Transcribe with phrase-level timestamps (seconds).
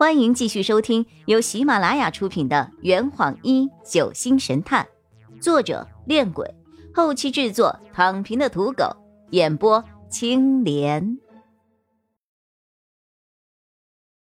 [0.00, 4.88] 欢迎继续收听由喜马拉雅出品的《圆谎一九星神探》，
[5.42, 6.54] 作者：恋鬼，
[6.94, 8.96] 后期制作：躺平的土狗，
[9.32, 11.18] 演播：青莲。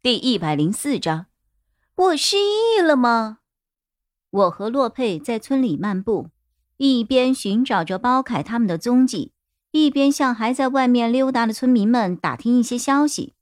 [0.00, 1.26] 第一百零四章，
[1.96, 3.38] 我失忆了吗？
[4.30, 6.28] 我和洛佩在村里漫步，
[6.76, 9.32] 一边寻找着包凯他们的踪迹，
[9.72, 13.34] 一边向还在外面溜达的村民们打听一些消息。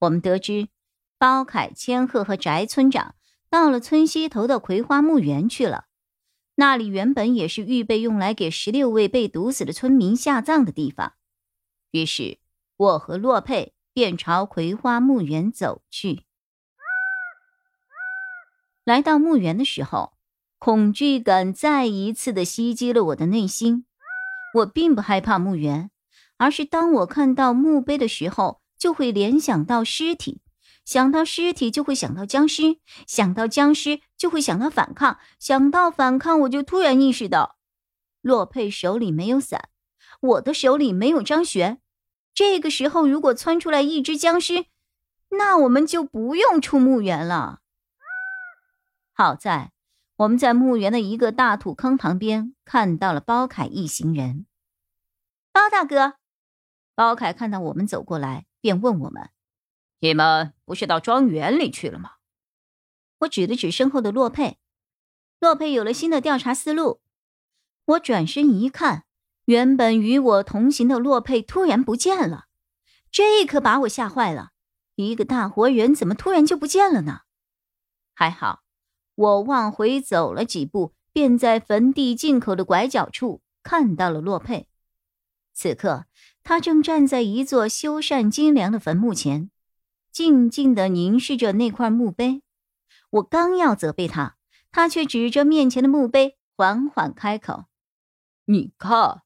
[0.00, 0.68] 我们得知。
[1.18, 3.14] 包凯、千鹤和翟村长
[3.50, 5.86] 到了村西头的葵花墓园去了。
[6.54, 11.14] 那里原本也是预备用来给十六位被毒死的村民下葬的地方。
[11.90, 12.38] 于是，
[12.76, 16.24] 我和洛佩便朝葵花墓园走去。
[18.84, 20.14] 来到墓园的时候，
[20.58, 23.86] 恐惧感再一次的袭击了我的内心。
[24.54, 25.90] 我并不害怕墓园，
[26.38, 30.40] 而是当我看到墓碑的时候，就会联想到尸体。
[30.88, 37.58] 想到尸体就会想到僵尸，想到僵尸就会想到反抗，想到反抗我就突然意识到，
[38.22, 39.68] 洛佩手里没有伞，
[40.18, 41.82] 我的手里没有张悬。
[42.32, 44.64] 这个时候如果窜出来一只僵尸，
[45.28, 47.60] 那我们就不用出墓园了。
[49.12, 49.72] 好在
[50.16, 54.46] 我们在墓园的一个大土坑旁边看到了包凯一行人。
[55.52, 56.14] 包大哥，
[56.94, 59.28] 包凯看到我们走过来，便问我们。
[60.00, 62.12] 你们不是到庄园里去了吗？
[63.20, 64.58] 我指了指身后的洛佩，
[65.40, 67.00] 洛佩有了新的调查思路。
[67.84, 69.06] 我转身一看，
[69.46, 72.46] 原本与我同行的洛佩突然不见了，
[73.10, 74.50] 这可把我吓坏了。
[74.94, 77.22] 一个大活人怎么突然就不见了呢？
[78.14, 78.62] 还好，
[79.14, 84.68] 我往回走了几步，便在坟地进口的拐角处看到了洛佩。
[85.54, 86.06] 此刻，
[86.44, 89.50] 他正站在一座修缮精良的坟墓前。
[90.18, 92.42] 静静的凝视着那块墓碑，
[93.08, 94.36] 我刚要责备他，
[94.72, 97.66] 他却指着面前的墓碑，缓缓开口
[98.46, 99.22] ：“你看，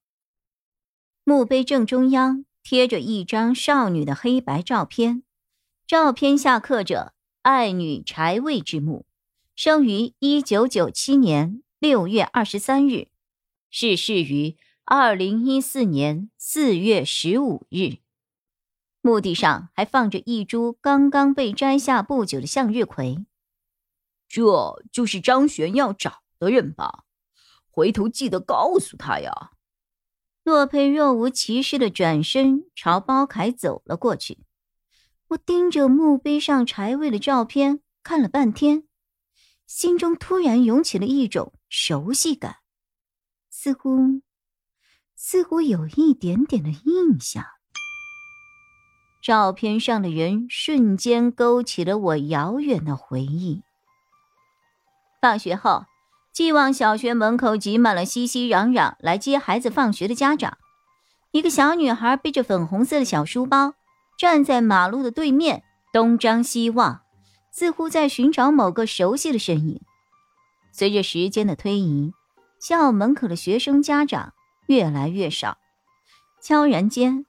[1.25, 5.23] 墓碑正中央贴着一张少女的黑白照片，
[5.87, 9.07] 照片下刻着‘爱女柴卫之墓，
[9.57, 13.09] 生于一九九七年六月二十三日，
[13.71, 17.97] 逝世于二零一四年四月十五日’。”
[19.03, 23.27] 墓地上还放着一株刚刚被摘下不久的向日葵，
[24.29, 27.05] 这就是张璇要找的人吧？
[27.69, 29.51] 回头记得告诉他呀。
[30.45, 34.39] 洛佩若无其事的转身朝包凯走了过去。
[35.29, 38.87] 我盯着墓碑上柴卫的照片看了半天，
[39.67, 42.59] 心中突然涌起了一种熟悉感，
[43.51, 44.23] 似乎，
[45.17, 47.45] 似乎有一点点的印象。
[49.23, 53.63] 照片上的人瞬间勾起了我遥远的回忆。
[55.21, 55.85] 放学后，
[56.33, 60.59] 寄望小学门口挤满了熙熙攘攘来接孩子放学的家长。
[61.31, 63.75] 一个小女孩背着粉红色的小书包，
[64.19, 65.63] 站在马路的对面，
[65.93, 67.03] 东张西望，
[67.53, 69.81] 似乎在寻找某个熟悉的身影。
[70.73, 72.13] 随着时间的推移，
[72.59, 74.33] 校门口的学生家长
[74.67, 75.59] 越来越少。
[76.41, 77.25] 悄然间。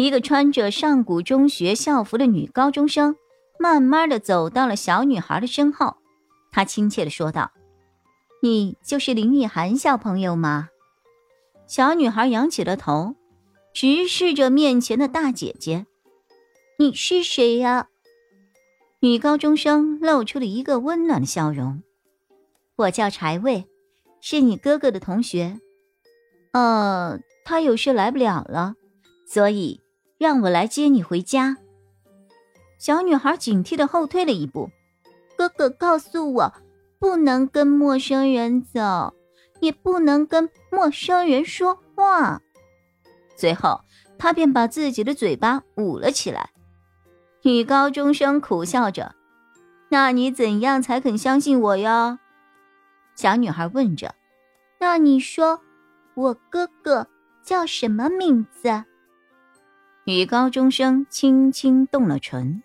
[0.00, 3.16] 一个穿着上古中学校服的女高中生，
[3.58, 5.98] 慢慢的走到了小女孩的身后，
[6.50, 7.50] 她亲切的说道
[8.40, 10.70] ：“你就是林雨涵小朋友吗？”
[11.68, 13.14] 小女孩仰起了头，
[13.74, 15.84] 直视着面前的大姐姐
[16.80, 17.88] ：“你是谁呀？”
[19.00, 21.82] 女高中生露出了一个温暖的笑容
[22.76, 23.66] ：“我叫柴卫，
[24.22, 25.60] 是你哥哥的同学。
[26.52, 28.76] 呃，他有事来不了了，
[29.26, 29.78] 所以。”
[30.20, 31.56] 让我来接你回家。
[32.76, 34.68] 小女孩警惕的后退了一步。
[35.34, 36.52] 哥哥告诉我，
[36.98, 39.14] 不能跟陌生人走，
[39.60, 42.42] 也不能跟陌生人说话。
[43.34, 43.80] 随后，
[44.18, 46.50] 她便把自己的嘴巴捂了起来。
[47.40, 49.14] 女高中生苦笑着
[49.88, 52.18] ：“那你怎样才肯相信我呀？”
[53.16, 54.14] 小女孩问着
[54.78, 55.62] ：“那你说，
[56.12, 57.06] 我哥哥
[57.42, 58.84] 叫什么名字？”
[60.10, 62.64] 女高中生轻轻动了唇，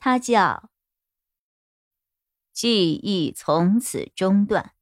[0.00, 0.68] 她叫。
[2.52, 4.72] 记忆从此中断，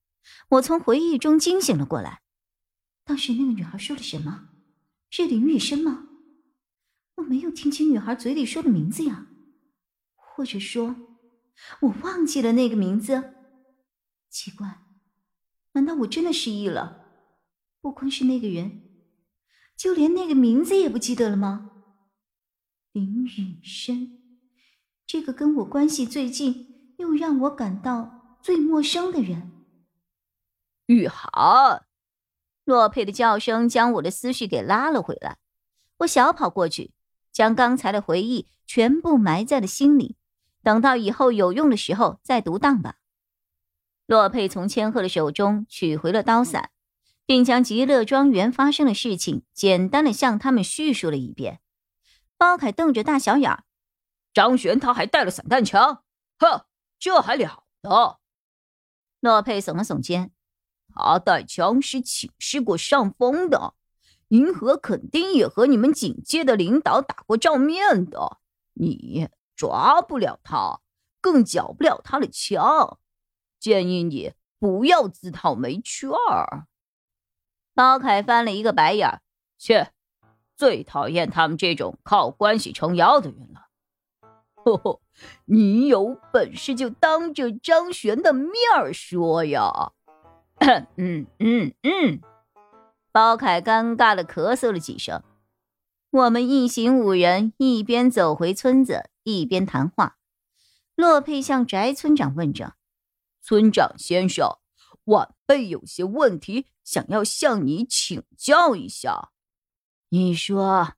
[0.48, 2.22] 我从回忆中惊醒了过来。
[3.04, 4.48] 当时那个女孩说了什么？
[5.10, 6.08] 是林雨生吗？
[7.16, 9.26] 我没有听清女孩嘴里说的名字呀，
[10.14, 10.96] 或者说，
[11.82, 13.34] 我忘记了那个名字。
[14.30, 14.78] 奇怪，
[15.72, 17.04] 难道我真的失忆了？
[17.82, 18.84] 不光是那个人，
[19.76, 21.72] 就连那个名字也不记得了吗？
[22.94, 24.20] 林雨生，
[25.04, 29.50] 这个跟我关系最近又让我感到最陌生的人。
[30.86, 31.86] 雨涵，
[32.64, 35.38] 洛佩的叫声将我的思绪给拉了回来。
[35.98, 36.92] 我小跑过去，
[37.32, 40.14] 将刚才的回忆全部埋在了心里，
[40.62, 42.98] 等到以后有用的时候再读档吧。
[44.06, 46.70] 洛佩从千鹤的手中取回了刀伞，
[47.26, 51.58] 并将极乐庄园发生的事情简单的向他们叙述了一遍。
[52.36, 53.64] 包凯瞪着大小眼儿，
[54.32, 56.02] 张璇他还带了散弹枪，
[56.38, 56.66] 呵，
[56.98, 58.20] 这还了得！
[59.20, 60.32] 洛佩耸了耸肩。
[60.96, 63.74] 他带枪是请示过上峰的，
[64.28, 68.38] 银河肯定也和你们警界的领导打过照面的。
[68.74, 70.80] 你抓不了他，
[71.20, 72.98] 更缴不了他的枪。
[73.58, 76.66] 建议你不要自讨没趣儿。
[77.72, 79.22] 包凯翻了一个白眼儿，
[79.58, 79.93] 切，
[80.56, 83.68] 最讨厌他们这种靠关系撑腰的人了。
[84.54, 85.02] 吼吼，
[85.44, 89.92] 你有本事就当着张璇的面儿说呀！
[90.96, 92.20] 嗯嗯嗯，
[93.12, 95.22] 包凯尴尬的咳嗽了几声。
[96.10, 100.16] 我们一行五人一边走回村子，一边谈话。
[100.94, 102.76] 洛佩向翟村长问着
[103.42, 104.58] ：“村长先生，
[105.06, 109.32] 晚辈有些问题想要向你请教一下。
[110.14, 110.94] 你说，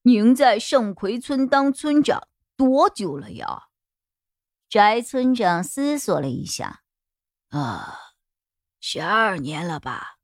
[0.00, 2.26] 您在圣葵村当村长
[2.56, 3.64] 多久了呀？”
[4.66, 6.80] 翟村长思索了一下，
[7.50, 7.98] 啊。
[8.80, 10.16] 十二年了吧，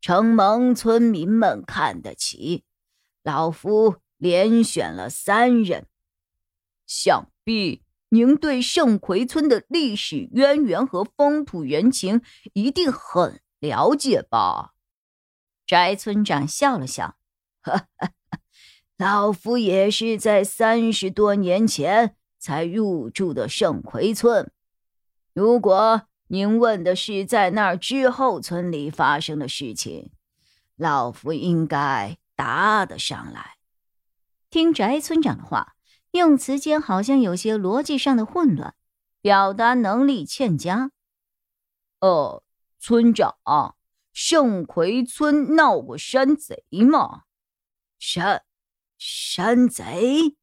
[0.00, 2.64] 承蒙村民们看得起，
[3.22, 5.86] 老夫连选了三任。
[6.86, 12.22] 想必您对圣葵村的历史渊源和风土人情
[12.54, 14.72] 一定很了解吧？
[15.66, 17.18] 翟村长笑了笑，
[17.64, 18.10] 哈哈，
[18.96, 24.52] 老夫也是在三十多年前才入住的圣葵村。
[25.32, 26.02] 如果。
[26.28, 30.10] 您问的是在那儿之后村里发生的事情，
[30.74, 33.56] 老夫应该答得上来。
[34.48, 35.74] 听翟村长的话，
[36.12, 38.74] 用词间好像有些逻辑上的混乱，
[39.20, 40.90] 表达能力欠佳。
[42.00, 42.42] 呃，
[42.80, 43.36] 村长，
[44.14, 47.24] 圣葵村闹过山贼吗？
[48.06, 48.44] 山
[48.98, 50.36] 山贼？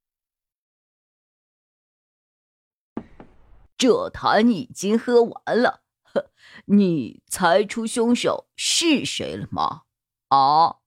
[3.77, 6.31] 这坛已经喝完了，呵，
[6.65, 9.83] 你猜出凶手是谁了吗？
[10.29, 10.79] 啊，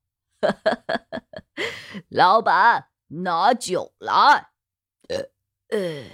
[2.08, 4.50] 老板，拿酒来。
[5.08, 5.30] 呃
[5.68, 6.10] 呃，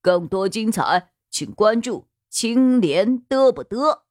[0.00, 4.04] 更多精彩，请关注青莲嘚不嘚。